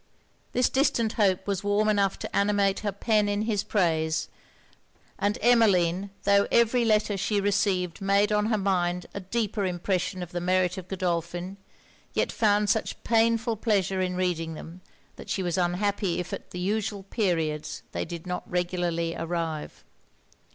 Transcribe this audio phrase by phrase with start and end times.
[0.53, 4.29] This distant hope was warm enough to animate her pen in his praise;
[5.19, 10.31] and Emmeline, tho' every letter she received made on her mind a deeper impression of
[10.31, 11.57] the merit of Godolphin,
[12.15, 14.81] yet found such painful pleasure in reading them,
[15.17, 19.83] that she was unhappy if at the usual periods they did not regularly arrive.